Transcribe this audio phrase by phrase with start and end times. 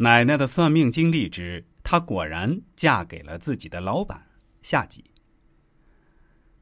[0.00, 4.28] 奶奶的算命经历之，她果然嫁给了自己的老板。
[4.62, 5.02] 下集。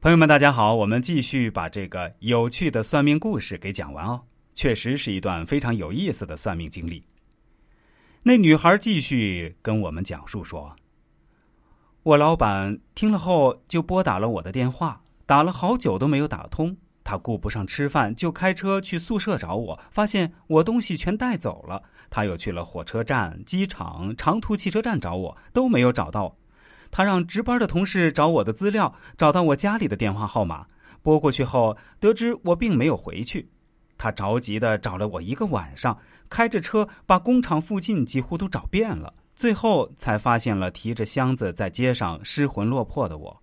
[0.01, 4.23] 朋友们，大家好，我们继续把这个有趣的算命故事给讲完哦。
[4.55, 7.05] 确实是一段非常有意思的算命经历。
[8.23, 10.75] 那女孩继续跟我们讲述说
[12.01, 16.77] ：“我老板听了后就拨打了我的电话，打了好久都没有打通。
[17.07, 21.81] 他顾不上吃饭，就开车去宿舍找我，发现我东西全带走了。
[22.09, 26.35] 他又去了火车站、机场、长途汽车站找我，都没有找到。
[26.91, 30.67] 他让值班的同事找我的资料，找到我家里的电话号码，
[31.01, 33.49] 拨过去后得知我并没有回去。
[33.97, 35.97] 他着急的找了我一个晚上。”
[36.29, 43.41] 开着车把工厂附近几乎都找遍了，最后才发现了提着箱子在街上失魂落魄的我。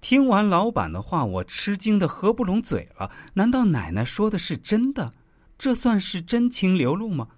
[0.00, 3.10] 听完老板的话，我吃惊的合不拢嘴了。
[3.34, 5.12] 难道奶奶说的是真的？
[5.58, 7.28] 这算是真情流露吗？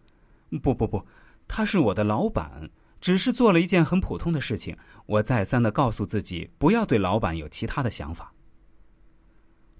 [0.62, 1.04] 不不不，
[1.48, 4.76] 他是我的老板，只是做了一件很普通的事情。
[5.06, 8.32] 我再三的告诉自己，不要对老板有其他的想法。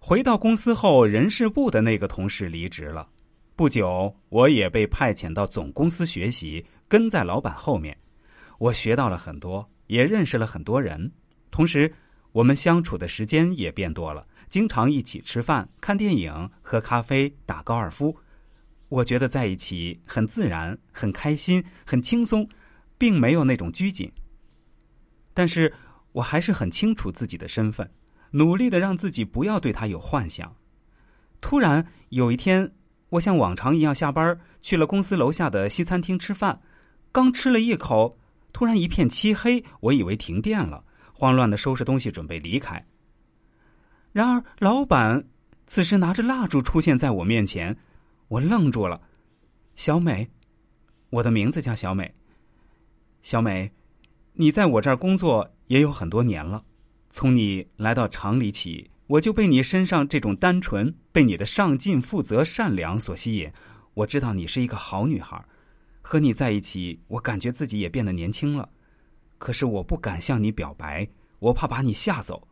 [0.00, 3.08] 回到公司后，人事部的那个同事离职了。
[3.54, 7.96] 不久，我也被派遣到总公司学习，跟在老板后面。
[8.58, 11.12] 我学到了很多，也认识了很多人。
[11.52, 11.92] 同时，
[12.32, 18.16] 我们相处的时间也变多了，经常一起吃饭、看电影、喝咖啡、打高尔夫。
[18.88, 22.48] 我觉得在一起很自然、很开心、很轻松，
[22.98, 24.10] 并没有那种拘谨。
[25.32, 25.72] 但是
[26.12, 27.90] 我还是很清楚自己的身份，
[28.32, 30.54] 努力的让自己不要对他有幻想。
[31.40, 32.72] 突然有一天。
[33.12, 36.62] 我像往常一样下班，去了公司楼下的西餐厅吃饭。
[37.12, 38.18] 刚吃了一口，
[38.54, 42.86] 突然一片漆黑，我以为停电了，慌乱的收拾东西准备离开。
[44.12, 45.24] 然而，老板
[45.66, 47.76] 此时拿着蜡烛出现在我面前，
[48.28, 49.00] 我愣住了。
[49.74, 50.30] 小美，
[51.10, 52.14] 我的名字叫小美。
[53.22, 53.72] 小美，
[54.34, 56.64] 你在我这儿工作也有很多年了，
[57.08, 58.90] 从你来到厂里起。
[59.08, 63.52] 我就被你身上这种单纯、被你的上进、负责、善良所吸引。
[63.94, 65.44] 我知道你是一个好女孩，
[66.00, 68.70] 和你在一起，我感觉自己也变得年轻了。
[69.42, 71.08] 可是我不敢向你表白，
[71.40, 72.46] 我怕把你吓走。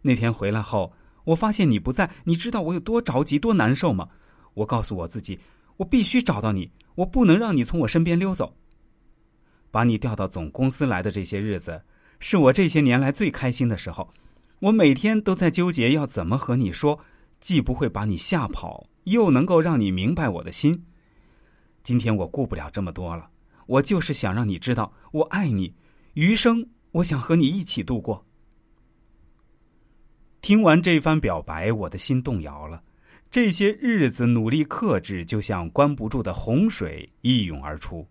[0.00, 0.92] 那天回来后，
[1.24, 4.08] 我发现你不在，你知道我有多着急、多难受吗？
[4.54, 5.40] 我告诉我自己，
[5.78, 8.54] 我必须找到你，我不能让你从我身边溜走。
[9.72, 11.82] 把你调到总公司来的这些日子，
[12.20, 14.14] 是我这些年来最开心的时候。
[14.60, 17.00] 我每天都在纠结要怎么和你说，
[17.40, 20.84] 既不会把你吓跑，又能够让你明白我的心。
[21.82, 23.28] 今天我顾不了这么多了，
[23.66, 25.74] 我就是想让你知道我爱你，
[26.14, 28.26] 余生我想和你一起度过。
[30.40, 32.82] 听完这番表白，我的心动摇了。
[33.30, 38.06] 这些日子努力克制，就像关不住的洪水一涌而出。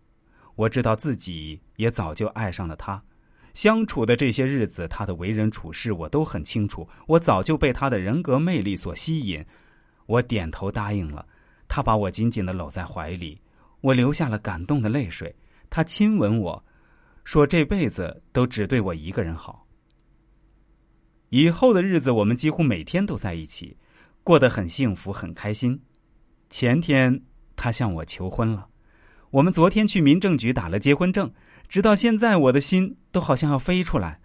[0.55, 3.03] 我知道自己也早就爱上了他。
[3.53, 6.87] 相处的这些日子，他的为人处事我都很清楚。
[7.07, 9.45] 我早就被他的人格魅力所吸引，
[10.05, 11.25] 我点头答应了。
[11.67, 13.41] 他把我紧紧的搂在怀里，
[13.81, 15.35] 我流下了感动的泪水。
[15.69, 16.63] 他亲吻我，
[17.29, 19.67] 说这辈子都只对我一个人好。
[21.29, 23.77] 以后的日子，我们几乎每天都在一起，
[24.23, 25.79] 过得很幸福，很开心。
[26.49, 27.21] 前天
[27.55, 28.67] 他向我求婚了，
[29.29, 31.31] 我们昨天去民政局打了结婚证。
[31.67, 34.19] 直到现在，我的心都好像要飞出来。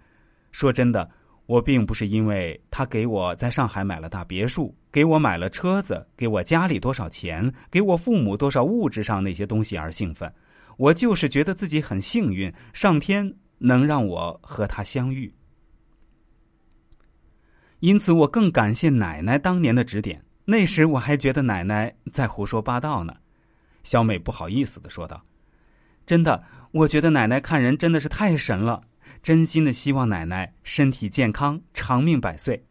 [0.50, 1.10] 说真的，
[1.44, 10.32] 我并不是因为他给我在上海买了大别墅，给我买了车子，给我家里多少钱，给我父母多少物质上那些东西而兴奋。
[10.76, 15.32] 我就是觉得自己很幸运，上天能让我和他相遇。
[17.80, 20.24] 因此，我更感谢奶奶当年的指点。
[20.46, 23.14] 那时我还觉得奶奶在胡说八道呢。
[23.82, 25.22] 小美不好意思的说道。
[26.06, 28.82] 真的，我觉得奶奶看人真的是太神了，
[29.22, 32.66] 真心的希望奶奶身体健康，长命百岁。